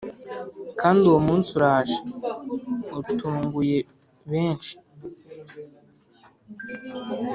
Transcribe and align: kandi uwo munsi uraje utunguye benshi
kandi 0.79 1.01
uwo 1.09 1.19
munsi 1.27 1.49
uraje 1.57 1.97
utunguye 2.99 3.79
benshi 4.31 4.73